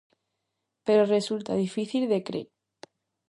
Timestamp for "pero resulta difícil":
0.85-2.03